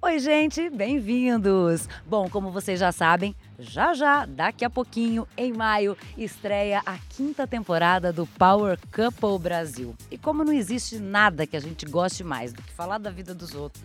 [0.00, 1.88] Oi, gente, bem-vindos!
[2.06, 7.48] Bom, como vocês já sabem, já já, daqui a pouquinho, em maio, estreia a quinta
[7.48, 9.96] temporada do Power Couple Brasil.
[10.08, 13.34] E como não existe nada que a gente goste mais do que falar da vida
[13.34, 13.82] dos outros,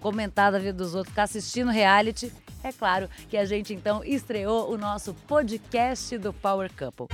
[0.00, 4.72] comentar da vida dos outros, ficar assistindo reality, é claro que a gente então estreou
[4.72, 7.08] o nosso podcast do Power Couple.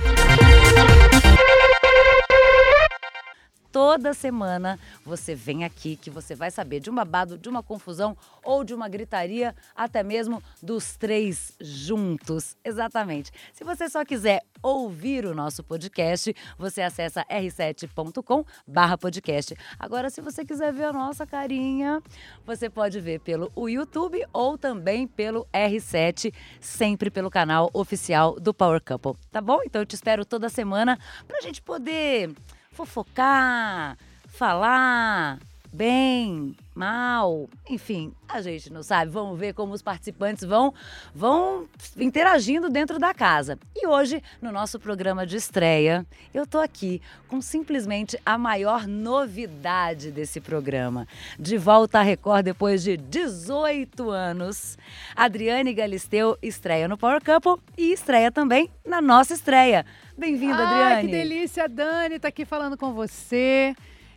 [3.73, 8.15] Toda semana você vem aqui que você vai saber de um babado, de uma confusão
[8.43, 12.55] ou de uma gritaria, até mesmo dos três juntos.
[12.63, 13.31] Exatamente.
[13.51, 19.55] Se você só quiser ouvir o nosso podcast, você acessa r7.com/podcast.
[19.79, 21.99] Agora, se você quiser ver a nossa carinha,
[22.45, 26.31] você pode ver pelo YouTube ou também pelo R7,
[26.61, 29.13] sempre pelo canal oficial do Power Couple.
[29.31, 29.61] Tá bom?
[29.65, 32.29] Então eu te espero toda semana pra gente poder
[32.73, 35.39] fofocar, falar
[35.73, 39.11] bem, mal, enfim, a gente não sabe.
[39.11, 40.71] Vamos ver como os participantes vão
[41.13, 43.57] vão interagindo dentro da casa.
[43.75, 50.11] E hoje, no nosso programa de estreia, eu tô aqui com simplesmente a maior novidade
[50.11, 51.07] desse programa.
[51.39, 54.77] De volta à Record depois de 18 anos,
[55.15, 59.85] Adriane Galisteu estreia no Power Couple e estreia também na nossa estreia.
[60.15, 60.93] Bem-vinda, Adriane.
[60.93, 63.75] Ai, que delícia, Dani, tá aqui falando com você.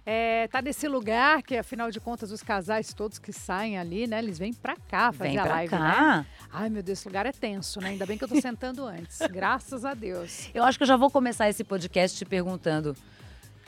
[0.09, 4.19] É, tá nesse lugar que, afinal de contas, os casais todos que saem ali, né?
[4.21, 5.79] Eles vêm pra cá fazer Vem a pra live, cá.
[6.19, 6.27] né?
[6.53, 7.89] Ai, meu Deus, esse lugar é tenso, né?
[7.89, 9.19] Ainda bem que eu tô sentando antes.
[9.33, 10.49] Graças a Deus.
[10.55, 12.95] Eu acho que eu já vou começar esse podcast te perguntando.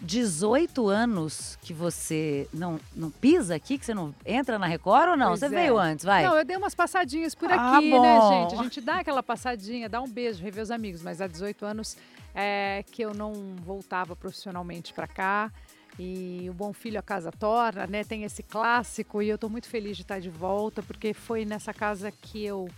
[0.00, 5.16] 18 anos que você não, não pisa aqui, que você não entra na Record ou
[5.16, 5.28] não?
[5.28, 5.48] Pois você é.
[5.48, 6.24] veio antes, vai?
[6.24, 8.30] Não, eu dei umas passadinhas por Ah, aqui, né, bom.
[8.48, 8.60] gente?
[8.60, 11.96] A gente dá aquela passadinha, dá um beijo, rever os amigos, mas há 18 anos
[12.32, 13.32] é, que eu não
[13.64, 15.50] voltava profissionalmente pra cá.
[15.98, 18.04] E o Bom Filho a Casa Torna, né?
[18.04, 21.74] Tem esse clássico e eu tô muito feliz de estar de volta, porque foi nessa
[21.74, 22.68] casa que eu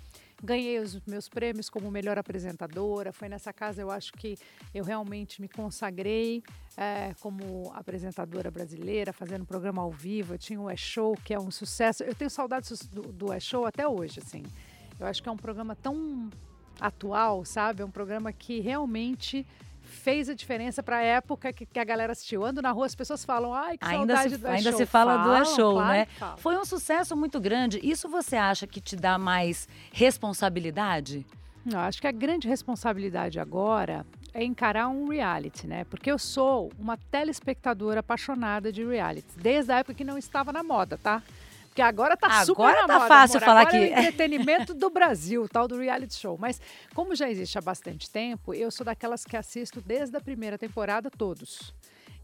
[0.43, 3.13] ganhei os meus prêmios como melhor apresentadora.
[3.13, 4.39] Foi nessa casa, eu acho que
[4.75, 6.43] eu realmente me consagrei
[6.77, 10.35] é, como apresentadora brasileira, fazendo programa ao vivo.
[10.35, 12.03] Eu tinha o E-Show, que é um sucesso.
[12.03, 14.43] Eu tenho saudades do, do E-Show até hoje, assim.
[14.99, 16.31] Eu acho que é um programa tão
[16.81, 17.83] atual, sabe?
[17.83, 19.47] É um programa que realmente
[19.91, 22.45] fez a diferença para a época que, que a galera assistiu.
[22.45, 25.17] Ando na rua, as pessoas falam, ai, que Ainda saudade se, do ainda se fala
[25.19, 26.07] do Falam, E-Show, claro né?
[26.39, 27.81] Foi um sucesso muito grande.
[27.83, 31.27] Isso você acha que te dá mais responsabilidade?
[31.65, 35.85] Não, acho que a grande responsabilidade agora é encarar um reality, né?
[35.85, 40.63] Porque eu sou uma telespectadora apaixonada de reality, desde a época que não estava na
[40.63, 41.23] moda, tá?
[41.71, 43.09] Porque agora tá Agora super na tá moda.
[43.09, 43.47] fácil amor.
[43.47, 46.37] falar agora que- É o entretenimento do Brasil, tal do reality show.
[46.39, 46.61] Mas
[46.95, 51.09] como já existe há bastante tempo, eu sou daquelas que assisto desde a primeira temporada
[51.11, 51.73] todos.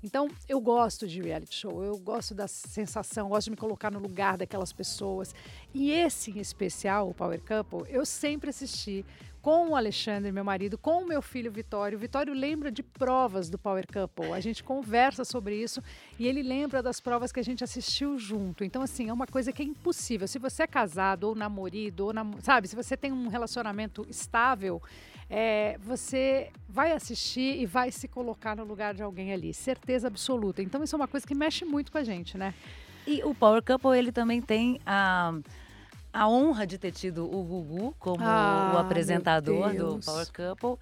[0.02, 3.98] Então, eu gosto de reality show, eu gosto da sensação, gosto de me colocar no
[3.98, 5.34] lugar daquelas pessoas.
[5.74, 9.04] E esse em especial, o Power Couple, eu sempre assisti
[9.46, 11.96] com o Alexandre, meu marido, com o meu filho Vitório.
[11.96, 14.32] O Vitório lembra de provas do Power Couple.
[14.32, 15.80] A gente conversa sobre isso
[16.18, 18.64] e ele lembra das provas que a gente assistiu junto.
[18.64, 20.26] Então, assim, é uma coisa que é impossível.
[20.26, 24.82] Se você é casado ou namorido, ou nam- sabe, se você tem um relacionamento estável,
[25.30, 29.54] é, você vai assistir e vai se colocar no lugar de alguém ali.
[29.54, 30.60] Certeza absoluta.
[30.60, 32.52] Então, isso é uma coisa que mexe muito com a gente, né?
[33.06, 35.38] E o Power Couple, ele também tem a,
[36.16, 40.00] a honra de ter tido o Gugu como Ah, o apresentador do.
[40.04, 40.78] Power Couple.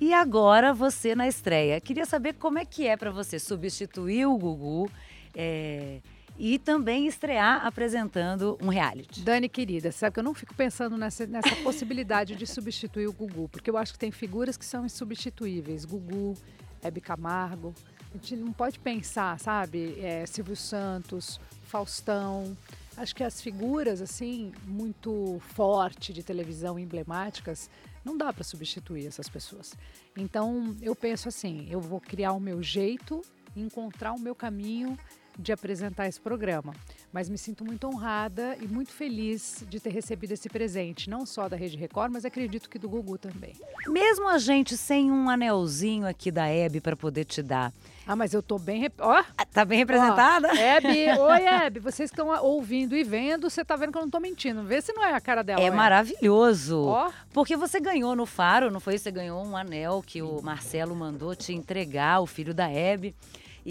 [0.00, 1.78] E agora você na estreia.
[1.80, 4.90] Queria saber como é que é para você substituir o Gugu
[5.34, 6.00] é,
[6.38, 9.20] e também estrear apresentando um reality.
[9.20, 13.50] Dani, querida, sabe que eu não fico pensando nessa, nessa possibilidade de substituir o Gugu,
[13.50, 15.84] porque eu acho que tem figuras que são insubstituíveis.
[15.84, 16.34] Gugu,
[16.82, 17.74] Hebe Camargo.
[18.12, 20.00] A gente não pode pensar, sabe?
[20.00, 22.56] É, Silvio Santos, Faustão.
[22.96, 27.70] Acho que as figuras, assim, muito forte de televisão, emblemáticas,
[28.04, 29.74] não dá para substituir essas pessoas.
[30.16, 33.22] Então, eu penso assim, eu vou criar o meu jeito,
[33.56, 34.98] encontrar o meu caminho
[35.40, 36.74] de apresentar esse programa.
[37.12, 41.48] Mas me sinto muito honrada e muito feliz de ter recebido esse presente, não só
[41.48, 43.54] da Rede Record, mas acredito que do Gugu também.
[43.88, 47.72] Mesmo a gente sem um anelzinho aqui da Hebe para poder te dar,
[48.06, 48.88] Ah, mas eu tô bem.
[48.98, 50.48] Ó, ah, tá bem representada?
[50.48, 54.10] Ó, Hebe, oi Hebe, vocês estão ouvindo e vendo, você tá vendo que eu não
[54.10, 54.62] tô mentindo.
[54.64, 55.60] Vê se não é a cara dela.
[55.60, 56.84] É maravilhoso.
[56.86, 58.98] Ó, Porque você ganhou no Faro, não foi?
[58.98, 63.14] Você ganhou um anel que o Marcelo mandou te entregar, o filho da Hebe.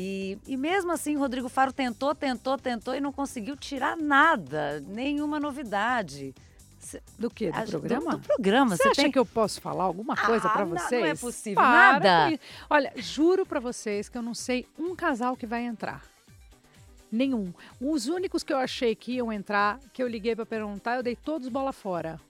[0.02, 5.42] E, e mesmo assim, Rodrigo Faro tentou, tentou, tentou e não conseguiu tirar nada, nenhuma
[5.42, 6.34] novidade.
[7.18, 7.52] Do que?
[7.52, 8.12] Do a- programa?
[8.12, 8.78] Do, do programa.
[8.78, 9.12] Você Você acha tem...
[9.12, 11.04] que eu posso falar alguma coisa Ah, pra não- não vocês?
[11.06, 12.40] é possível, Para nada.
[12.70, 16.02] Olha, juro pra vocês que eu não sei um casal que vai entrar.
[17.12, 17.54] Nenhum.
[17.82, 21.16] Os únicos que eu achei que iam entrar, que eu liguei para perguntar, eu dei
[21.18, 22.22] todos bola fora.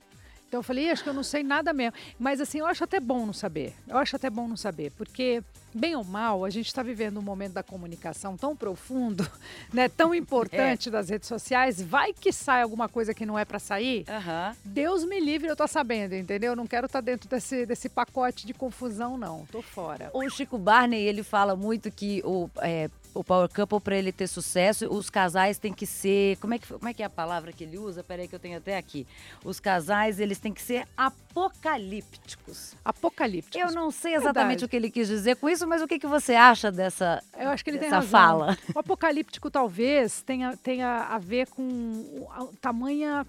[0.49, 1.93] Então eu falei, acho que eu não sei nada mesmo.
[2.17, 3.75] Mas assim, eu acho até bom não saber.
[3.87, 7.21] Eu acho até bom não saber, porque bem ou mal, a gente está vivendo um
[7.21, 9.29] momento da comunicação tão profundo,
[9.71, 10.91] né, tão importante é.
[10.91, 11.79] das redes sociais.
[11.79, 14.05] Vai que sai alguma coisa que não é para sair.
[14.09, 14.55] Uhum.
[14.65, 16.55] Deus me livre, eu tô sabendo, entendeu?
[16.55, 19.45] Não quero estar tá dentro desse, desse pacote de confusão, não.
[19.51, 20.09] Tô fora.
[20.13, 24.27] O Chico Barney, ele fala muito que o é, o Power Couple, para ele ter
[24.27, 26.37] sucesso, os casais têm que ser.
[26.37, 28.03] Como é, que, como é que é a palavra que ele usa?
[28.03, 29.07] Peraí, que eu tenho até aqui.
[29.43, 32.75] Os casais, eles têm que ser apocalípticos.
[32.83, 33.59] Apocalípticos.
[33.59, 34.65] Eu não sei exatamente Verdade.
[34.65, 37.49] o que ele quis dizer com isso, mas o que, que você acha dessa, eu
[37.49, 38.09] acho que ele tem razão.
[38.09, 38.57] fala?
[38.73, 43.25] O apocalíptico talvez tenha, tenha a ver com a tamanha.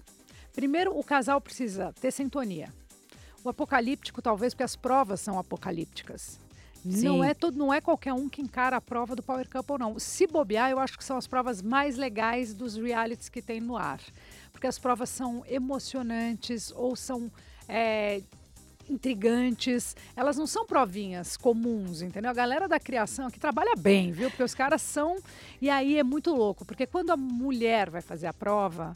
[0.53, 2.73] Primeiro, o casal precisa ter sintonia.
[3.43, 6.40] O apocalíptico, talvez, porque as provas são apocalípticas.
[6.83, 9.99] Não é, todo, não é qualquer um que encara a prova do Power Couple, não.
[9.99, 13.77] Se bobear, eu acho que são as provas mais legais dos realities que tem no
[13.77, 13.99] ar.
[14.51, 17.31] Porque as provas são emocionantes ou são
[17.67, 18.21] é,
[18.89, 19.95] intrigantes.
[20.15, 22.31] Elas não são provinhas comuns, entendeu?
[22.31, 24.29] A galera da criação aqui trabalha bem, viu?
[24.29, 25.17] Porque os caras são.
[25.61, 28.93] E aí é muito louco, porque quando a mulher vai fazer a prova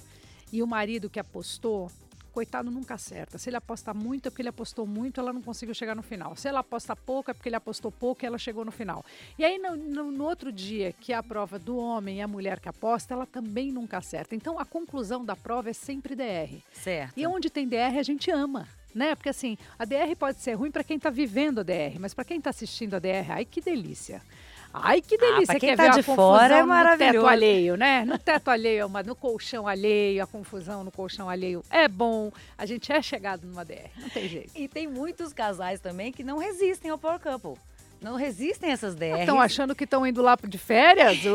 [0.52, 1.92] e o marido que apostou
[2.36, 3.38] coitado nunca acerta.
[3.38, 6.36] Se ele aposta muito é porque ele apostou muito, ela não conseguiu chegar no final.
[6.36, 9.06] Se ela aposta pouco é porque ele apostou pouco e ela chegou no final.
[9.40, 12.28] E aí no, no, no outro dia, que é a prova do homem e a
[12.28, 14.36] mulher que aposta, ela também nunca acerta.
[14.36, 16.60] Então a conclusão da prova é sempre DR.
[16.74, 17.14] Certo.
[17.16, 19.14] E onde tem DR a gente ama né?
[19.14, 22.24] Porque assim, a DR pode ser ruim para quem está vivendo a DR, mas para
[22.24, 24.22] quem está assistindo a DR, ai que delícia.
[24.82, 25.56] Ai, que delícia.
[25.56, 27.18] Ah, quem tá de fora é maravilhoso.
[27.18, 28.06] No teto alheio, né?
[28.06, 32.32] No teto alheio, é no colchão alheio, a confusão no colchão alheio é bom.
[32.58, 34.52] A gente é chegado numa DR, não tem jeito.
[34.56, 37.56] E tem muitos casais também que não resistem ao Power Couple.
[38.06, 39.22] Não resistem essas DRs.
[39.22, 41.18] Estão achando que estão indo lá de férias?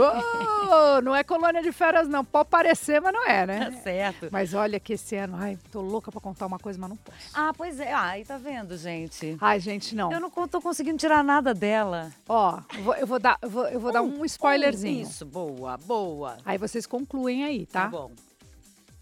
[0.73, 2.25] Oh, não é colônia de férias, não.
[2.25, 3.71] Pode parecer, mas não é, né?
[3.73, 4.29] Tá certo.
[4.31, 7.19] Mas olha que esse ano, ai, tô louca pra contar uma coisa, mas não posso.
[7.35, 7.93] Ah, pois é.
[7.93, 9.37] Ai, tá vendo, gente?
[9.41, 10.13] Ai, gente, não.
[10.13, 12.13] Eu não tô conseguindo tirar nada dela.
[12.29, 15.03] Ó, eu vou, eu vou dar, eu vou, eu vou um, dar um spoilerzinho.
[15.03, 16.37] isso, boa, boa.
[16.45, 17.83] Aí vocês concluem aí, tá?
[17.83, 18.13] Tá bom.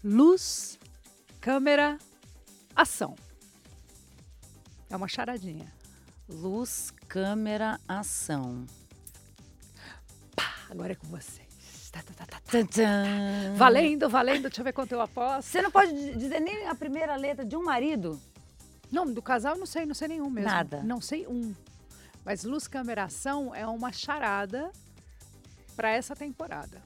[0.03, 0.79] Luz,
[1.39, 1.99] câmera,
[2.75, 3.15] ação.
[4.89, 5.71] É uma charadinha.
[6.29, 8.65] Luz, câmera, ação.
[10.35, 11.49] Pá, agora é com vocês.
[11.91, 12.39] Tá, tá, tá,
[13.55, 14.43] valendo, valendo.
[14.43, 15.47] Deixa eu ver quanto eu aposto.
[15.47, 18.21] Você não pode dizer nem a primeira letra de um marido?
[18.91, 20.51] Não, do casal não sei, não sei nenhum mesmo.
[20.51, 20.83] Nada.
[20.83, 21.53] Não sei um.
[22.23, 24.71] Mas luz, câmera, ação é uma charada
[25.75, 26.79] para essa temporada.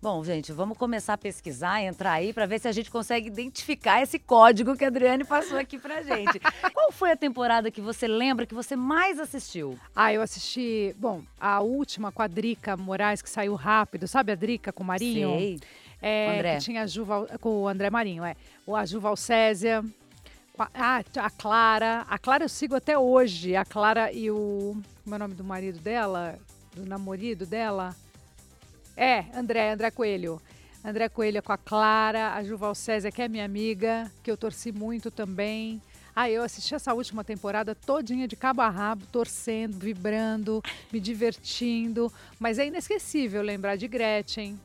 [0.00, 4.00] Bom, gente, vamos começar a pesquisar, entrar aí para ver se a gente consegue identificar
[4.00, 6.38] esse código que a Adriane passou aqui pra gente.
[6.72, 9.76] Qual foi a temporada que você lembra que você mais assistiu?
[9.96, 14.36] Ah, eu assisti, bom, a última com a Drica Moraes, que saiu rápido, sabe a
[14.36, 15.30] Drica com o Marinho?
[15.30, 15.60] Sei.
[16.00, 16.56] É, André.
[16.56, 18.36] Que tinha a Juval, com o André Marinho, é.
[18.72, 19.84] A Juval Césia.
[20.56, 22.06] Ah, a Clara.
[22.08, 23.56] A Clara eu sigo até hoje.
[23.56, 24.76] A Clara e o.
[25.02, 26.38] Como é o nome do marido dela?
[26.74, 27.96] Do namorado dela?
[29.00, 30.42] É, André, André Coelho.
[30.84, 34.72] André Coelho com a Clara, a Juval César, que é minha amiga, que eu torci
[34.72, 35.80] muito também.
[36.16, 40.60] Ah, eu assisti essa última temporada todinha de cabo a rabo, torcendo, vibrando,
[40.92, 42.12] me divertindo.
[42.40, 44.58] Mas é inesquecível lembrar de Gretchen.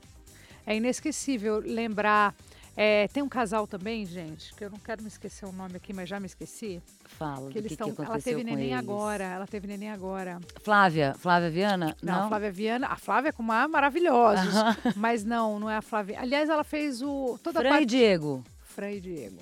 [0.65, 2.33] É inesquecível lembrar
[2.75, 5.93] é, tem um casal também, gente, que eu não quero me esquecer o nome aqui,
[5.93, 6.81] mas já me esqueci.
[7.05, 7.93] Fala, que eles estão.
[7.93, 8.79] Que ela teve neném eles?
[8.79, 9.23] agora.
[9.23, 10.39] Ela teve neném agora.
[10.63, 11.95] Flávia, Flávia Viana?
[12.01, 12.27] Não, não?
[12.29, 12.87] Flávia Viana.
[12.87, 14.93] A Flávia é com uma maravilhosos, uh -huh.
[14.95, 16.19] mas não, não é a Flávia.
[16.19, 17.83] Aliás, ela fez o toda Fran parte...
[17.83, 18.43] e Diego.
[18.63, 19.41] Fran e Diego.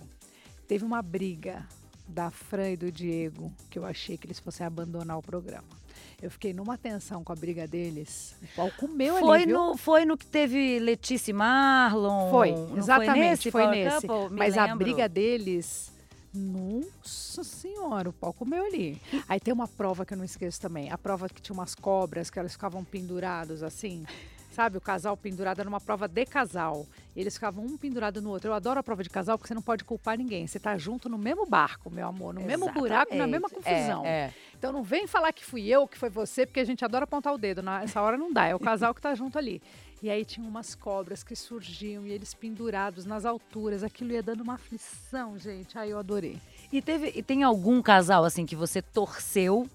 [0.68, 1.66] Teve uma briga
[2.08, 5.81] da Fran e do Diego que eu achei que eles fossem abandonar o programa.
[6.22, 8.36] Eu fiquei numa tensão com a briga deles.
[8.44, 9.52] O pau comeu foi ali?
[9.52, 12.30] No, foi no que teve Letícia e Marlon?
[12.30, 14.08] Foi, exatamente, foi foi nesse.
[14.08, 14.34] nesse.
[14.34, 15.92] Mas a briga deles...
[16.34, 19.02] Nossa senhora, o pau comeu ali.
[19.28, 20.90] Aí tem uma prova que eu não esqueço também.
[20.90, 24.06] A prova que tinha umas cobras que elas ficavam pendurados assim.
[24.52, 26.86] Sabe, o casal pendurado era uma prova de casal.
[27.16, 28.50] Eles ficavam um pendurado no outro.
[28.50, 30.46] Eu adoro a prova de casal porque você não pode culpar ninguém.
[30.46, 32.66] Você tá junto no mesmo barco, meu amor, no Exatamente.
[32.66, 34.06] mesmo buraco, na mesma confusão.
[34.06, 34.34] É, é.
[34.58, 37.34] Então não vem falar que fui eu, que foi você, porque a gente adora apontar
[37.34, 37.62] o dedo.
[37.62, 39.62] Nessa hora não dá, é o casal que tá junto ali.
[40.04, 43.84] E aí tinha umas cobras que surgiam e eles pendurados nas alturas.
[43.84, 45.78] Aquilo ia dando uma aflição, gente.
[45.78, 46.40] Aí eu adorei.
[46.72, 49.70] E, teve, e tem algum casal assim que você torceu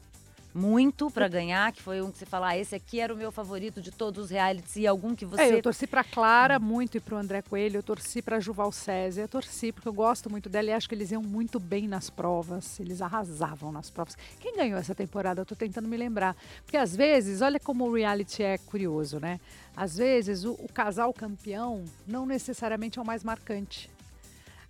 [0.56, 3.30] muito para ganhar, que foi um que você fala, ah, esse aqui era o meu
[3.30, 5.42] favorito de todos os realities e algum que você...
[5.42, 9.20] É, eu torci pra Clara muito e pro André Coelho, eu torci pra Juval César,
[9.20, 12.08] eu torci porque eu gosto muito dela e acho que eles iam muito bem nas
[12.08, 14.16] provas, eles arrasavam nas provas.
[14.40, 15.42] Quem ganhou essa temporada?
[15.42, 16.34] Eu tô tentando me lembrar.
[16.64, 19.38] Porque às vezes, olha como o reality é curioso, né?
[19.76, 23.90] Às vezes o, o casal campeão não necessariamente é o mais marcante.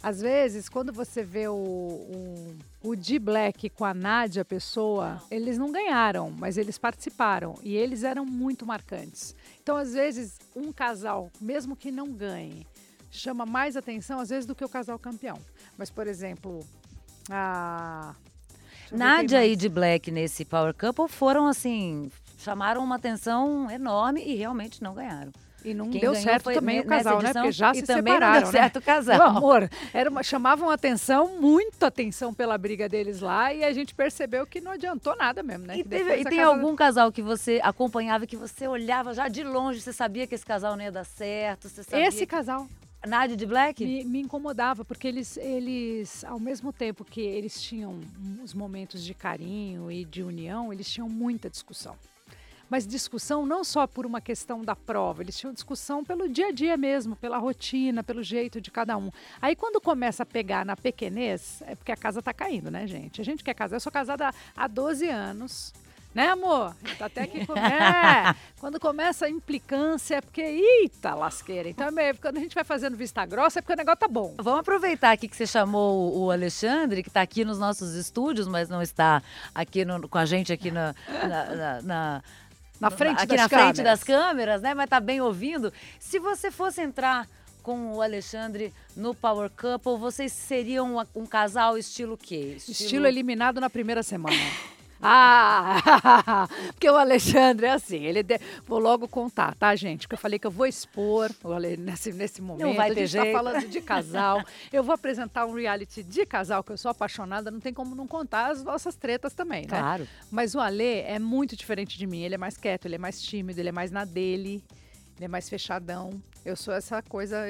[0.06, 5.58] Às vezes, quando você vê o, o, o D Black com a Nádia Pessoa, eles
[5.58, 9.34] não ganharam, mas eles participaram e eles eram muito marcantes.
[9.60, 12.64] Então, às vezes, um casal, mesmo que não ganhe,
[13.10, 15.40] chama mais atenção, às vezes, do que o casal campeão.
[15.76, 16.60] Mas, por exemplo,
[17.28, 18.14] a.
[18.92, 24.80] Nádia e D Black nesse Power Couple foram assim, chamaram uma atenção enorme e realmente
[24.84, 25.32] não ganharam.
[25.66, 27.32] E não Quem deu certo também o casal, né?
[27.32, 28.52] Porque já se separaram, não deu né?
[28.52, 29.16] certo o casal.
[29.16, 33.92] Meu amor, era uma, chamavam atenção, muito atenção pela briga deles lá e a gente
[33.92, 35.78] percebeu que não adiantou nada mesmo, né?
[35.78, 36.50] E, teve, e tem casa...
[36.50, 40.46] algum casal que você acompanhava, que você olhava já de longe, você sabia que esse
[40.46, 41.66] casal não ia dar certo?
[41.66, 42.26] esse que...
[42.26, 42.68] casal.
[43.04, 43.84] Nádia de Black?
[43.84, 48.00] Me, me, incomodava, porque eles, eles, ao mesmo tempo que eles tinham
[48.42, 51.96] os momentos de carinho e de união, eles tinham muita discussão
[52.68, 56.52] mas discussão não só por uma questão da prova, eles tinham discussão pelo dia a
[56.52, 59.10] dia mesmo, pela rotina, pelo jeito de cada um.
[59.40, 63.20] Aí quando começa a pegar na pequenez, é porque a casa tá caindo, né, gente?
[63.20, 65.72] A gente quer casar, eu sou casada há 12 anos.
[66.16, 66.74] Né, amor?
[66.98, 71.68] Tá até que é, quando começa a implicância é porque, eita, lasqueira.
[71.68, 74.34] Então, é quando a gente vai fazendo vista grossa é porque o negócio tá bom.
[74.38, 78.66] Vamos aproveitar aqui que você chamou o Alexandre, que está aqui nos nossos estúdios, mas
[78.66, 79.22] não está
[79.54, 82.22] aqui no, com a gente aqui na, na, na, na
[82.80, 83.76] na frente aqui das na câmeras.
[83.76, 84.74] frente das câmeras, né?
[84.74, 85.72] Mas tá bem ouvindo.
[85.98, 87.28] Se você fosse entrar
[87.62, 92.54] com o Alexandre no Power Couple, vocês seriam um casal estilo quê?
[92.56, 94.36] Estilo, estilo eliminado na primeira semana.
[95.02, 98.38] Ah, porque o Alexandre é assim, ele de...
[98.66, 100.02] vou logo contar, tá, gente?
[100.02, 101.30] Porque eu falei que eu vou expor
[101.78, 102.66] nesse, nesse momento.
[102.66, 103.32] Não vai ter a gente tá jeito.
[103.32, 104.42] tá falando de casal.
[104.72, 108.06] Eu vou apresentar um reality de casal, que eu sou apaixonada, não tem como não
[108.06, 109.78] contar as nossas tretas também, né?
[109.78, 110.08] Claro.
[110.30, 112.20] Mas o Ale é muito diferente de mim.
[112.20, 114.62] Ele é mais quieto, ele é mais tímido, ele é mais na dele,
[115.16, 116.20] ele é mais fechadão.
[116.44, 117.44] Eu sou essa coisa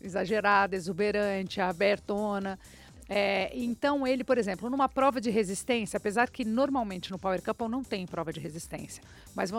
[0.00, 2.58] exagerada, exuberante, abertona.
[3.12, 7.66] É, então, ele, por exemplo, numa prova de resistência, apesar que normalmente no Power Couple
[7.66, 9.02] não tem prova de resistência,
[9.34, 9.50] mas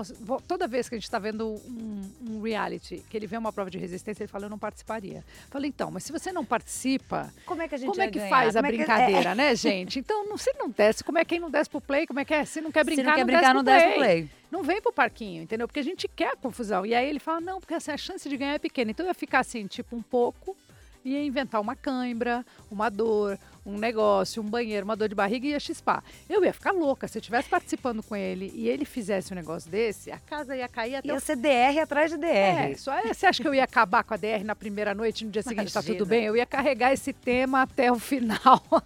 [0.47, 3.69] toda vez que a gente está vendo um, um, reality, que ele vê uma prova
[3.69, 5.21] de resistência, ele fala, eu não participaria.
[5.49, 8.19] Falei, então, mas se você não participa, como é que, a gente como é que
[8.19, 8.29] ganhar?
[8.29, 9.27] faz como a é brincadeira, que...
[9.27, 9.35] é.
[9.35, 9.99] né, gente?
[9.99, 12.33] Então, não, se não desce, como é quem não desce pro play, como é que
[12.33, 12.45] é?
[12.45, 14.29] Se não quer brincar, se não, quer não brincar, desce não pro desce pro play.
[14.51, 15.65] Não vem pro parquinho, entendeu?
[15.65, 16.85] Porque a gente quer a confusão.
[16.85, 18.91] E aí ele fala, não, porque assim, a chance de ganhar é pequena.
[18.91, 20.57] Então eu ia ficar assim, tipo, um pouco
[21.03, 25.49] ia inventar uma cãibra, uma dor, um negócio, um banheiro, uma dor de barriga e
[25.51, 26.03] ia chispar.
[26.29, 27.07] Eu ia ficar louca.
[27.07, 30.67] Se eu estivesse participando com ele e ele fizesse um negócio desse, a casa ia
[30.67, 31.07] cair até.
[31.07, 31.19] Ia o...
[31.19, 32.25] ser DR atrás de DR.
[32.25, 35.21] É, só é, você acha que eu ia acabar com a DR na primeira noite
[35.21, 36.25] e no dia seguinte está tudo bem?
[36.25, 38.61] Eu ia carregar esse tema até o final.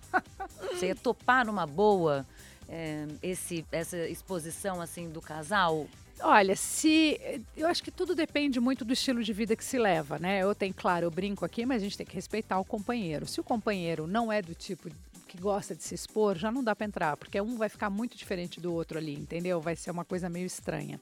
[0.72, 2.25] Você ia topar numa boa
[2.67, 5.88] é, esse, essa exposição assim do casal?
[6.22, 7.19] Olha, se
[7.57, 10.41] eu acho que tudo depende muito do estilo de vida que se leva, né?
[10.41, 13.27] Eu tenho, claro, eu brinco aqui, mas a gente tem que respeitar o companheiro.
[13.27, 14.89] Se o companheiro não é do tipo
[15.27, 18.15] que gosta de se expor, já não dá para entrar, porque um vai ficar muito
[18.15, 19.60] diferente do outro ali, entendeu?
[19.60, 21.00] Vai ser uma coisa meio estranha.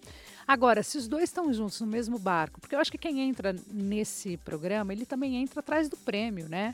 [0.48, 3.55] Agora, se os dois estão juntos no mesmo barco, porque eu acho que quem entra
[3.72, 6.74] nesse programa, ele também entra atrás do prêmio, né?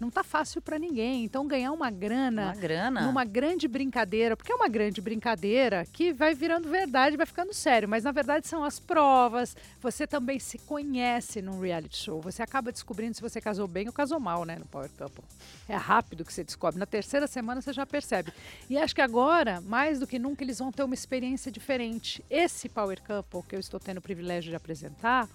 [0.00, 1.24] Não tá fácil para ninguém.
[1.24, 6.12] Então ganhar uma grana, uma grana, numa grande brincadeira, porque é uma grande brincadeira que
[6.12, 9.56] vai virando verdade, vai ficando sério, mas na verdade são as provas.
[9.80, 12.20] Você também se conhece num reality show.
[12.22, 15.24] Você acaba descobrindo se você casou bem ou casou mal, né, no Power Couple.
[15.68, 16.78] É rápido que você descobre.
[16.78, 18.32] Na terceira semana você já percebe.
[18.68, 22.24] E acho que agora, mais do que nunca, eles vão ter uma experiência diferente.
[22.30, 25.28] Esse Power Couple que eu estou tendo o privilégio de apresentar,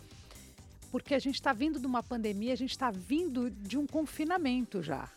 [0.95, 4.81] porque a gente está vindo de uma pandemia, a gente está vindo de um confinamento
[4.81, 5.09] já.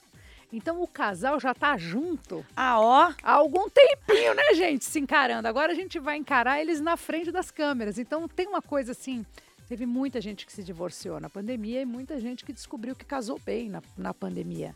[0.53, 2.45] Então o casal já está junto.
[2.57, 3.15] Ah, ó.
[3.23, 5.47] Há algum tempinho, né, gente, se encarando.
[5.47, 7.97] Agora a gente vai encarar eles na frente das câmeras.
[7.97, 9.25] Então tem uma coisa assim.
[9.69, 13.39] Teve muita gente que se divorciou na pandemia e muita gente que descobriu que casou
[13.39, 14.75] bem na, na pandemia.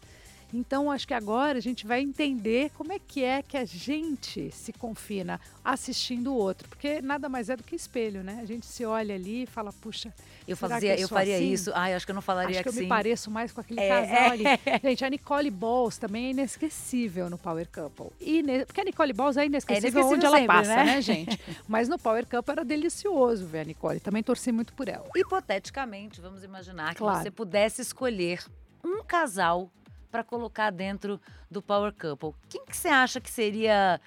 [0.52, 4.50] Então, acho que agora a gente vai entender como é que é que a gente
[4.50, 8.38] se confina assistindo o outro, porque nada mais é do que espelho, né?
[8.42, 10.12] A gente se olha ali e fala, puxa,
[10.47, 11.52] eu fazia, eu, eu faria assim?
[11.52, 11.71] isso.
[11.75, 13.80] Ai, acho que eu não falaria acho que, que eu me pareço mais com aquele
[13.80, 14.44] É, casal ali.
[14.47, 14.80] é.
[14.90, 18.11] Gente, a Nicole Balls também é inesquecível no Power Couple.
[18.21, 18.66] Ine...
[18.66, 20.85] Porque a Nicole Balls é inesquecível, É inesquecível onde ela sempre, passa, né?
[20.85, 21.00] né?
[21.02, 21.40] gente?
[21.66, 24.00] Mas no Power Couple era delicioso ver a Nicole.
[24.00, 25.09] Também torci muito por ela.
[25.16, 27.23] Hipoteticamente, vamos imaginar que Claro.
[27.23, 28.44] você pudesse escolher
[28.85, 29.71] um casal
[30.12, 31.19] para colocar dentro
[31.50, 32.35] do Power Couple.
[32.50, 33.99] Quem que você acha que seria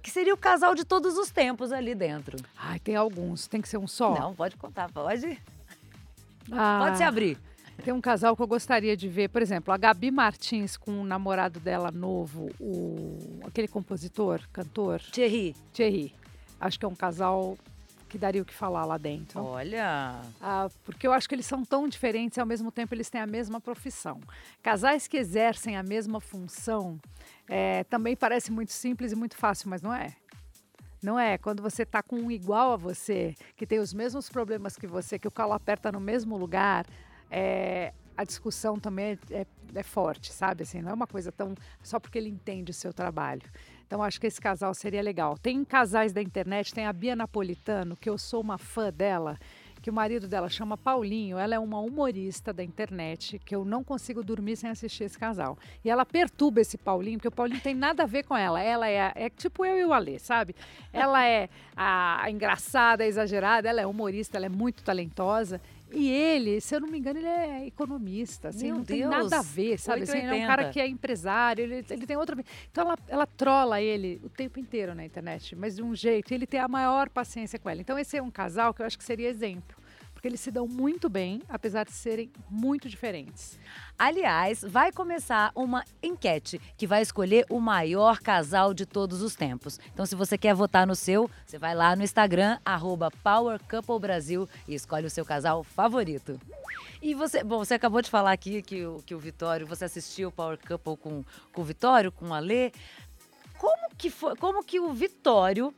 [0.00, 2.36] que seria o casal de todos os tempos ali dentro.
[2.56, 3.46] Ai, tem alguns.
[3.46, 4.18] Tem que ser um só?
[4.18, 5.40] Não, pode contar, pode.
[6.50, 7.38] Ah, Pode se abrir.
[7.84, 11.04] Tem um casal que eu gostaria de ver, por exemplo, a Gabi Martins com o
[11.04, 15.54] namorado dela novo, o aquele compositor, cantor, Thierry.
[15.72, 16.14] Thierry.
[16.60, 17.56] Acho que é um casal
[18.12, 19.42] que daria o que falar lá dentro.
[19.42, 20.20] Olha.
[20.38, 23.22] Ah, porque eu acho que eles são tão diferentes e ao mesmo tempo eles têm
[23.22, 24.20] a mesma profissão.
[24.62, 27.00] Casais que exercem a mesma função
[27.48, 30.14] é, também parece muito simples e muito fácil, mas não é.
[31.02, 31.38] Não é.
[31.38, 35.18] Quando você está com um igual a você, que tem os mesmos problemas que você,
[35.18, 36.84] que o calo aperta no mesmo lugar,
[37.30, 40.64] é, a discussão também é, é, é, forte, sabe?
[40.64, 43.50] Assim, não é uma coisa tão só porque ele entende o seu trabalho.
[43.92, 45.36] Então acho que esse casal seria legal.
[45.36, 49.38] Tem casais da internet, tem a Bia Napolitano, que eu sou uma fã dela
[49.82, 53.82] que o marido dela chama Paulinho, ela é uma humorista da internet, que eu não
[53.82, 55.58] consigo dormir sem assistir esse casal.
[55.84, 58.62] E ela perturba esse Paulinho, porque o Paulinho tem nada a ver com ela.
[58.62, 60.54] Ela é, é tipo eu e o Alê, sabe?
[60.92, 65.60] Ela é a, a engraçada, a exagerada, ela é humorista, ela é muito talentosa.
[65.94, 69.00] E ele, se eu não me engano, ele é economista, assim, Meu não Deus.
[69.00, 70.02] tem nada a ver, sabe?
[70.02, 70.46] Assim, ele é um 880.
[70.46, 72.36] cara que é empresário, ele, ele tem outra...
[72.70, 76.34] Então ela, ela trola ele o tempo inteiro na internet, mas de um jeito, e
[76.34, 77.80] ele tem a maior paciência com ela.
[77.80, 79.76] Então esse é um casal que eu acho que seria exemplo,
[80.22, 83.58] porque eles se dão muito bem, apesar de serem muito diferentes.
[83.98, 89.80] Aliás, vai começar uma enquete que vai escolher o maior casal de todos os tempos.
[89.92, 93.98] Então, se você quer votar no seu, você vai lá no Instagram, arroba Power Couple
[93.98, 96.38] Brasil e escolhe o seu casal favorito.
[97.02, 100.28] E você, bom, você acabou de falar aqui que o, que o Vitório, você assistiu
[100.28, 102.70] o Power Couple com, com o Vitório, com o Alê.
[103.58, 105.74] Como que foi, como que o Vitório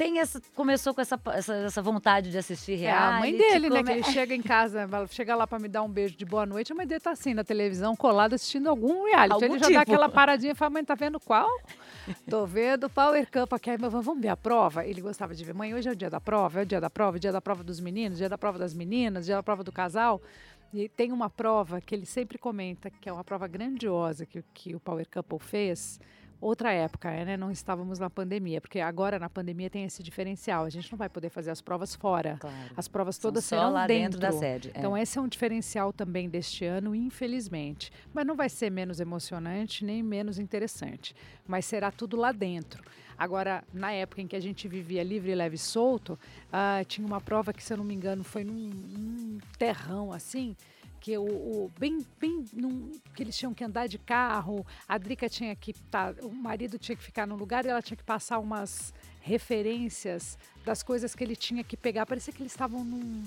[0.00, 3.16] tem essa, começou com essa, essa, essa vontade de assistir É reality?
[3.16, 3.82] a mãe dele, né?
[3.82, 6.24] come- Que ele chega em casa, vai- chega lá pra me dar um beijo de
[6.24, 9.34] boa noite, a mãe dele tá assim na televisão, colado, assistindo algum reality.
[9.34, 9.74] Algum ele já tipo.
[9.74, 11.46] dá aquela paradinha e fala, mãe, tá vendo qual?
[12.30, 13.68] Tô vendo Power Cup aqui.
[13.68, 14.86] Aí, meu, vamos ver a prova?
[14.86, 15.52] Ele gostava de ver.
[15.52, 17.32] Mãe, hoje é o dia da prova, é o dia da prova, é o dia
[17.32, 20.22] da prova dos meninos, dia da prova das meninas, dia da prova do casal.
[20.72, 24.74] E tem uma prova que ele sempre comenta, que é uma prova grandiosa que, que
[24.74, 26.00] o Power Couple fez.
[26.40, 27.36] Outra época, né?
[27.36, 30.64] Não estávamos na pandemia, porque agora na pandemia tem esse diferencial.
[30.64, 32.36] A gente não vai poder fazer as provas fora.
[32.40, 32.56] Claro.
[32.76, 34.18] As provas São todas só serão lá dentro.
[34.18, 34.70] dentro da sede.
[34.74, 34.78] é.
[34.78, 37.92] Então esse é um diferencial também deste ano, infelizmente.
[38.14, 41.14] Mas não vai ser menos emocionante nem menos interessante.
[41.46, 42.82] Mas será tudo lá dentro.
[43.18, 46.18] Agora, na época em que a gente vivia livre, leve e solto,
[46.50, 50.56] ah, tinha uma prova que, se eu não me engano, foi num, num terrão assim.
[51.00, 55.28] Que o, o- bem, bem num- que eles tinham que andar de carro, a Drica
[55.30, 58.38] tinha que tá, o marido tinha que ficar num lugar e ela tinha que passar
[58.38, 62.04] umas referências das coisas que ele tinha que pegar.
[62.06, 63.22] Parecia que eles estavam num,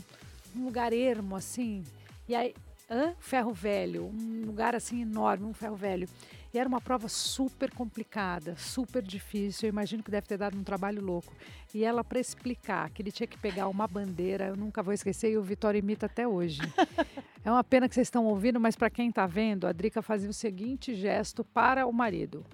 [0.53, 1.83] num lugar ermo, assim.
[2.29, 2.53] E aí,
[2.89, 3.13] hã?
[3.19, 6.07] ferro velho, um lugar assim enorme, um ferro velho.
[6.53, 9.67] E era uma prova super complicada, super difícil.
[9.67, 11.33] Eu imagino que deve ter dado um trabalho louco.
[11.73, 15.31] E ela, para explicar que ele tinha que pegar uma bandeira, eu nunca vou esquecer,
[15.31, 16.61] e o Vitória imita até hoje.
[17.43, 20.29] é uma pena que vocês estão ouvindo, mas para quem está vendo, a Drica fazia
[20.29, 22.45] o seguinte gesto para o marido: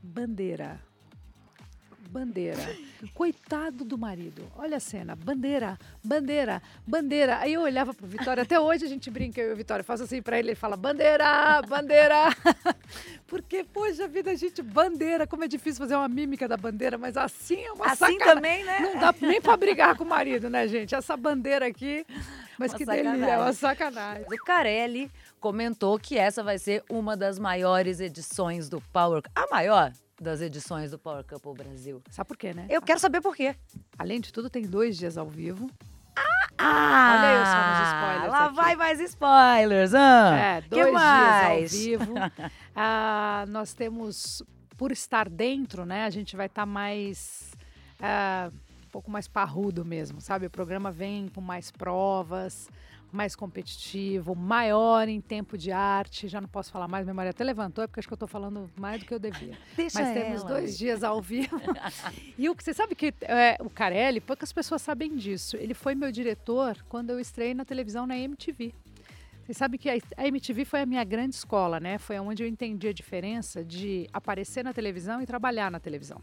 [0.00, 0.80] bandeira.
[2.08, 2.58] Bandeira.
[3.14, 4.42] Coitado do marido.
[4.56, 5.14] Olha a cena.
[5.16, 7.38] Bandeira, bandeira, bandeira.
[7.38, 8.42] Aí eu olhava pro Vitória.
[8.42, 9.84] Até hoje a gente brinca, eu e o Vitória.
[9.84, 12.16] Faço assim pra ele, ele fala bandeira, bandeira.
[13.26, 15.26] Porque, poxa vida, gente, bandeira.
[15.26, 18.34] Como é difícil fazer uma mímica da bandeira, mas assim é uma Assim sacanagem.
[18.34, 18.80] também, né?
[18.80, 20.94] Não dá nem pra brigar com o marido, né, gente?
[20.94, 22.06] Essa bandeira aqui.
[22.58, 23.38] Mas Uma que delícia, é sacanagem.
[23.42, 24.24] uma sacanagem.
[24.32, 29.92] O Carelli comentou que essa vai ser uma das maiores edições do Power A maior
[30.20, 32.02] das edições do Power Couple Brasil.
[32.10, 32.66] Sabe por quê, né?
[32.70, 33.54] Eu quero saber por quê.
[33.98, 35.70] Além de tudo, tem dois dias ao vivo.
[36.58, 37.18] Ah!
[37.18, 38.54] Olha eu só nos spoilers Lá aqui.
[38.56, 39.94] vai mais spoilers.
[39.94, 41.70] Ah, É, dois mais?
[41.70, 42.14] dias ao vivo.
[42.74, 44.42] Ah, nós temos,
[44.76, 46.04] por estar dentro, né?
[46.04, 47.52] A gente vai estar mais.
[48.00, 48.50] ah,
[48.86, 50.46] um pouco mais parrudo mesmo, sabe?
[50.46, 52.68] O programa vem com mais provas,
[53.16, 56.28] mais competitivo, maior em tempo de arte.
[56.28, 58.28] Já não posso falar mais, minha Maria até levantou, é porque acho que eu estou
[58.28, 59.58] falando mais do que eu devia.
[59.76, 60.50] Deixa Mas temos ela.
[60.50, 61.60] dois dias ao vivo.
[62.38, 65.56] e o que você sabe que é, o Carelli, poucas pessoas sabem disso.
[65.56, 68.72] Ele foi meu diretor quando eu estreiei na televisão na MTV.
[69.44, 71.98] Você sabe que a a MTV foi a minha grande escola, né?
[71.98, 76.20] Foi onde eu entendi a diferença de aparecer na televisão e trabalhar na televisão.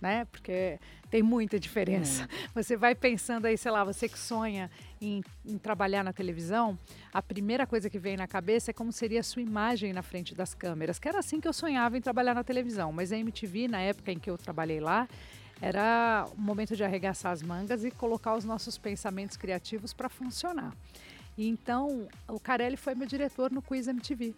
[0.00, 0.24] Né?
[0.26, 0.78] Porque
[1.10, 2.28] tem muita diferença.
[2.54, 6.78] Você vai pensando aí, sei lá, você que sonha em, em trabalhar na televisão,
[7.12, 10.34] a primeira coisa que vem na cabeça é como seria a sua imagem na frente
[10.34, 12.92] das câmeras, que era assim que eu sonhava em trabalhar na televisão.
[12.92, 15.06] Mas a MTV, na época em que eu trabalhei lá,
[15.60, 20.74] era o momento de arregaçar as mangas e colocar os nossos pensamentos criativos para funcionar.
[21.36, 24.34] E então, o Carelli foi meu diretor no Quiz MTV.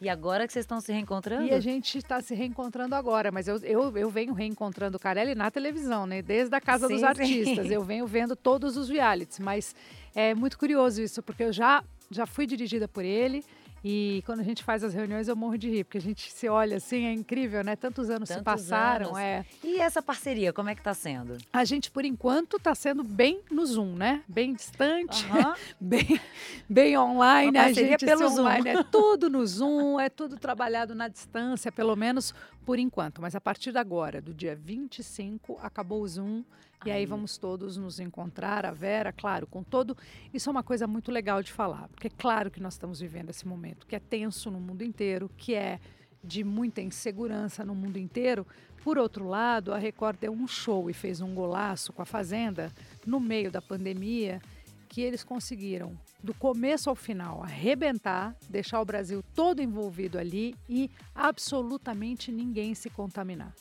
[0.00, 1.46] E agora que vocês estão se reencontrando?
[1.46, 5.34] E a gente está se reencontrando agora, mas eu, eu, eu venho reencontrando o Carelli
[5.34, 6.22] na televisão, né?
[6.22, 7.66] Desde a Casa sim, dos Artistas.
[7.66, 7.72] Sim.
[7.72, 9.74] Eu venho vendo todos os realities, mas
[10.14, 13.44] é muito curioso isso, porque eu já, já fui dirigida por ele.
[13.84, 16.48] E quando a gente faz as reuniões, eu morro de rir, porque a gente se
[16.48, 17.74] olha assim, é incrível, né?
[17.74, 19.08] Tantos anos Tantos se passaram.
[19.08, 19.18] Anos.
[19.18, 19.44] É.
[19.64, 21.36] E essa parceria, como é que tá sendo?
[21.52, 24.22] A gente, por enquanto, tá sendo bem no Zoom, né?
[24.28, 25.54] Bem distante, uhum.
[25.80, 26.20] bem,
[26.68, 27.50] bem online.
[27.50, 28.42] Uma parceria a gente pelo Zoom.
[28.42, 32.32] Online, é tudo no Zoom, é tudo trabalhado na distância, pelo menos
[32.64, 33.20] por enquanto.
[33.20, 36.44] Mas a partir de agora, do dia 25, acabou o Zoom.
[36.84, 39.96] E aí vamos todos nos encontrar, a Vera, claro, com todo.
[40.34, 43.30] Isso é uma coisa muito legal de falar, porque é claro que nós estamos vivendo
[43.30, 45.78] esse momento que é tenso no mundo inteiro, que é
[46.24, 48.46] de muita insegurança no mundo inteiro.
[48.82, 52.72] Por outro lado, a Record deu um show e fez um golaço com a Fazenda
[53.06, 54.40] no meio da pandemia,
[54.88, 60.90] que eles conseguiram, do começo ao final, arrebentar, deixar o Brasil todo envolvido ali e
[61.14, 63.54] absolutamente ninguém se contaminar.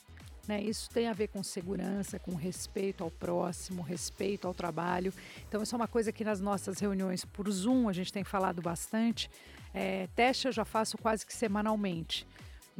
[0.52, 0.62] Né?
[0.62, 5.14] Isso tem a ver com segurança, com respeito ao próximo, respeito ao trabalho.
[5.48, 8.62] Então, isso é uma coisa que nas nossas reuniões por Zoom a gente tem falado
[8.62, 9.32] bastante.
[9.74, 12.28] É, teste eu já faço quase que semanalmente.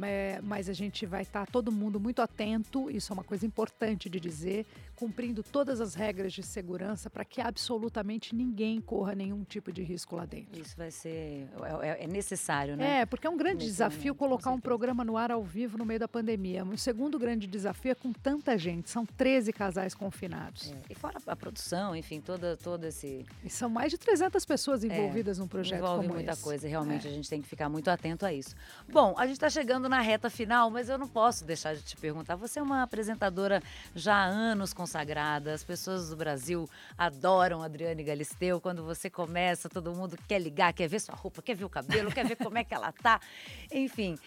[0.02, 3.46] É, mas a gente vai estar tá todo mundo muito atento, isso é uma coisa
[3.46, 4.66] importante de dizer,
[5.02, 10.14] cumprindo todas as regras de segurança para que absolutamente ninguém corra nenhum tipo de risco
[10.14, 10.60] lá dentro.
[10.60, 11.48] Isso vai ser.
[11.82, 13.00] É, é, é necessário, né?
[13.00, 15.98] É, porque é um grande desafio colocar um programa no ar ao vivo no meio
[15.98, 16.64] da pandemia.
[16.64, 20.70] O segundo grande desafio é com tanta gente, são 13 casais confinados.
[20.70, 20.92] É.
[20.92, 23.26] E fora a produção, enfim, toda, todo esse.
[23.42, 26.42] E são mais de 300 pessoas é, envolvidas num projeto envolve como muita esse.
[26.42, 27.10] coisa, realmente é.
[27.10, 28.54] a gente tem que ficar muito atento a isso.
[28.88, 31.96] Bom, a gente está chegando na reta final, mas eu não posso deixar de te
[31.96, 32.36] perguntar.
[32.36, 33.60] Você é uma apresentadora
[33.96, 38.60] já há anos consagrada, as pessoas do Brasil adoram Adriane Galisteu.
[38.60, 42.12] Quando você começa, todo mundo quer ligar, quer ver sua roupa, quer ver o cabelo,
[42.12, 43.18] quer ver como é que ela tá.
[43.72, 44.18] Enfim.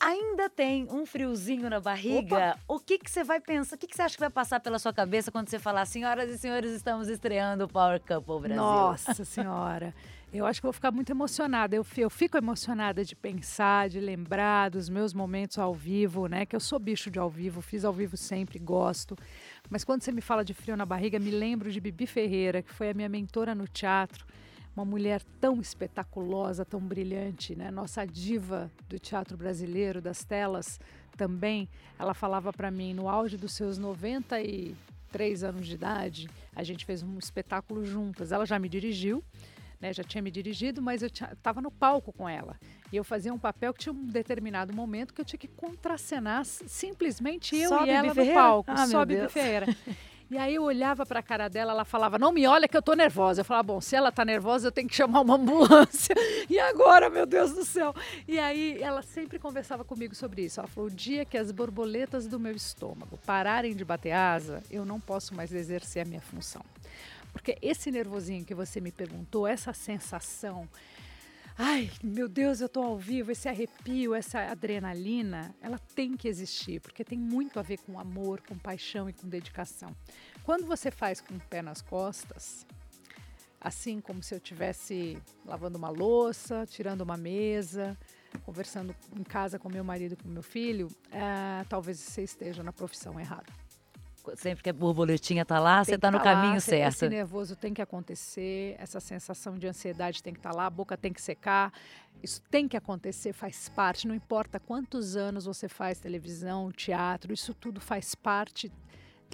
[0.00, 2.50] Ainda tem um friozinho na barriga?
[2.50, 2.58] Opa.
[2.68, 3.74] O que, que você vai pensar?
[3.74, 6.30] O que, que você acha que vai passar pela sua cabeça quando você falar, senhoras
[6.30, 8.56] e senhores, estamos estreando o Power Couple Brasil?
[8.56, 9.92] Nossa Senhora!
[10.32, 11.74] Eu acho que vou ficar muito emocionada.
[11.74, 16.44] Eu, eu fico emocionada de pensar, de lembrar dos meus momentos ao vivo, né?
[16.44, 19.16] Que eu sou bicho de ao vivo, fiz ao vivo sempre, gosto.
[19.70, 22.72] Mas quando você me fala de frio na barriga, me lembro de Bibi Ferreira, que
[22.72, 24.26] foi a minha mentora no teatro.
[24.74, 27.70] Uma mulher tão espetaculosa, tão brilhante, né?
[27.70, 30.80] Nossa diva do teatro brasileiro, das telas
[31.16, 31.68] também.
[31.98, 37.02] Ela falava para mim, no auge dos seus 93 anos de idade, a gente fez
[37.02, 38.32] um espetáculo juntas.
[38.32, 39.22] Ela já me dirigiu
[39.80, 42.56] né, já tinha me dirigido, mas eu estava no palco com ela.
[42.92, 46.44] E eu fazia um papel que tinha um determinado momento que eu tinha que contracenar
[46.44, 49.66] simplesmente eu só e ela no palco, ah, só Bibi Ferreira.
[50.30, 52.82] E aí eu olhava para a cara dela, ela falava: "Não me olha que eu
[52.82, 53.40] tô nervosa".
[53.40, 56.14] Eu falava: "Bom, se ela tá nervosa, eu tenho que chamar uma ambulância".
[56.50, 57.94] E agora, meu Deus do céu.
[58.26, 60.60] E aí ela sempre conversava comigo sobre isso.
[60.60, 64.84] Ela falou: "O dia que as borboletas do meu estômago pararem de bater asa, eu
[64.84, 66.62] não posso mais exercer a minha função".
[67.38, 70.68] Porque esse nervosinho que você me perguntou, essa sensação,
[71.56, 76.80] ai, meu Deus, eu estou ao vivo, esse arrepio, essa adrenalina, ela tem que existir,
[76.80, 79.94] porque tem muito a ver com amor, com paixão e com dedicação.
[80.42, 82.66] Quando você faz com o pé nas costas,
[83.60, 87.96] assim como se eu estivesse lavando uma louça, tirando uma mesa,
[88.44, 93.18] conversando em casa com meu marido, com meu filho, é, talvez você esteja na profissão
[93.20, 93.67] errada
[94.36, 96.94] sempre que a borboletinha está lá, você está no tá caminho lá, certo.
[96.94, 100.70] Esse nervoso tem que acontecer, essa sensação de ansiedade tem que estar tá lá, a
[100.70, 101.72] boca tem que secar.
[102.22, 104.08] Isso tem que acontecer, faz parte.
[104.08, 108.72] Não importa quantos anos você faz televisão, teatro, isso tudo faz parte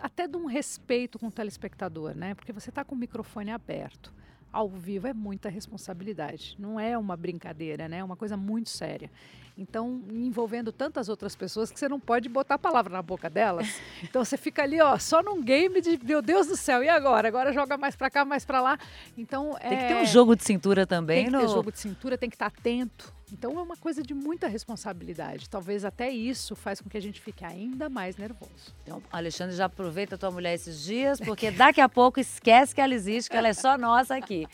[0.01, 2.35] até de um respeito com o telespectador, né?
[2.35, 4.13] Porque você está com o microfone aberto
[4.55, 6.55] ao vivo é muita responsabilidade.
[6.59, 7.99] Não é uma brincadeira, né?
[7.99, 9.11] É uma coisa muito séria.
[9.59, 13.69] Então, envolvendo tantas outras pessoas que você não pode botar a palavra na boca delas.
[14.03, 17.27] Então você fica ali, ó, só num game de meu Deus do céu, e agora?
[17.27, 18.79] Agora joga mais para cá, mais para lá.
[19.17, 21.41] Então, tem que ter um é jogo de cintura também, Tem que no...
[21.41, 25.51] ter jogo de cintura, tem que estar atento então é uma coisa de muita responsabilidade.
[25.51, 28.73] Talvez até isso faz com que a gente fique ainda mais nervoso.
[28.85, 32.81] Então, Alexandre, já aproveita a tua mulher esses dias, porque daqui a pouco esquece que
[32.81, 34.47] ela existe, que ela é só nossa aqui.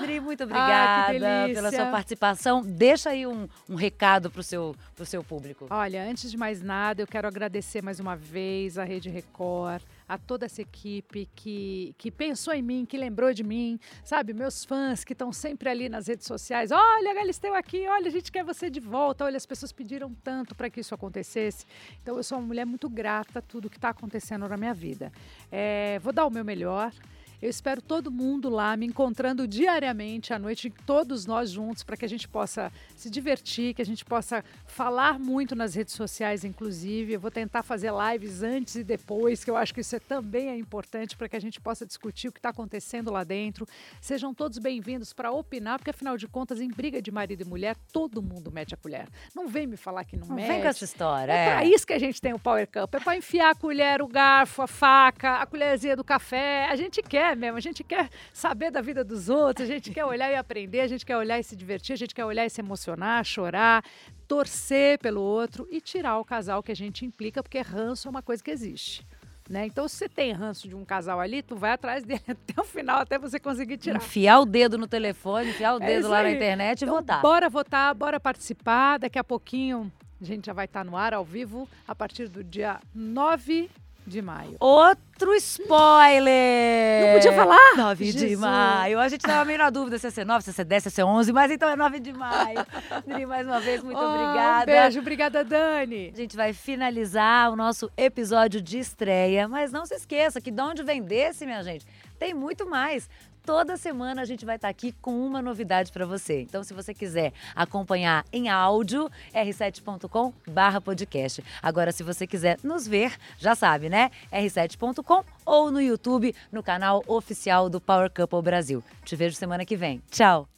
[0.00, 2.62] Dri, muito obrigada ah, pela sua participação.
[2.64, 5.66] Deixa aí um, um recado para o seu, pro seu público.
[5.68, 10.16] Olha, antes de mais nada, eu quero agradecer mais uma vez a Rede Record a
[10.18, 14.32] toda essa equipe que, que pensou em mim, que lembrou de mim, sabe?
[14.32, 16.70] Meus fãs que estão sempre ali nas redes sociais.
[16.70, 19.24] Olha, Galisteu aqui, olha, a gente quer você de volta.
[19.24, 21.66] Olha, as pessoas pediram tanto para que isso acontecesse.
[22.02, 25.12] Então, eu sou uma mulher muito grata a tudo que está acontecendo na minha vida.
[25.50, 26.92] É, vou dar o meu melhor.
[27.40, 32.04] Eu espero todo mundo lá, me encontrando diariamente à noite, todos nós juntos, para que
[32.04, 37.12] a gente possa se divertir, que a gente possa falar muito nas redes sociais, inclusive.
[37.12, 40.48] Eu vou tentar fazer lives antes e depois, que eu acho que isso é, também
[40.48, 43.66] é importante para que a gente possa discutir o que está acontecendo lá dentro.
[44.00, 47.76] Sejam todos bem-vindos para opinar, porque afinal de contas, em briga de marido e mulher,
[47.92, 49.08] todo mundo mete a colher.
[49.34, 50.48] Não vem me falar que não, não mete.
[50.48, 51.32] Vem com essa história.
[51.32, 51.50] É, é.
[51.50, 52.94] para isso que a gente tem o Power Cup.
[52.94, 56.66] É para enfiar a colher, o garfo, a faca, a colherzinha do café.
[56.70, 60.04] A gente quer mesmo, a gente quer saber da vida dos outros, a gente quer
[60.04, 62.50] olhar e aprender, a gente quer olhar e se divertir, a gente quer olhar e
[62.50, 63.84] se emocionar, chorar,
[64.28, 68.22] torcer pelo outro e tirar o casal que a gente implica, porque ranço é uma
[68.22, 69.06] coisa que existe.
[69.48, 69.66] Né?
[69.66, 72.64] Então, se você tem ranço de um casal ali, tu vai atrás dele até o
[72.64, 73.96] final, até você conseguir tirar.
[73.96, 77.22] Enfiar o dedo no telefone, enfiar o é dedo lá na internet então, e votar.
[77.22, 78.98] Bora votar, bora participar.
[78.98, 82.42] Daqui a pouquinho a gente já vai estar no ar ao vivo a partir do
[82.42, 83.70] dia 9
[84.06, 84.56] de maio.
[84.60, 87.06] Outro spoiler!
[87.06, 87.76] Não podia falar?
[87.76, 88.30] 9 Jesus.
[88.30, 89.00] de maio.
[89.00, 90.86] A gente tava meio na dúvida se ia ser 9, se ia ser 10, se
[90.88, 92.64] ia ser 11, mas então é 9 de maio.
[93.06, 94.70] Dri, mais uma vez, muito oh, obrigada.
[94.70, 96.12] Um beijo, obrigada, Dani.
[96.14, 100.62] A gente vai finalizar o nosso episódio de estreia, mas não se esqueça que de
[100.62, 101.86] onde vem desse, minha gente,
[102.18, 103.08] tem muito mais
[103.46, 106.40] toda semana a gente vai estar aqui com uma novidade para você.
[106.40, 111.44] Então, se você quiser acompanhar em áudio, r7.com/podcast.
[111.62, 114.10] Agora, se você quiser nos ver, já sabe, né?
[114.32, 118.82] r7.com ou no YouTube, no canal oficial do Power Couple Brasil.
[119.04, 120.02] Te vejo semana que vem.
[120.10, 120.48] Tchau.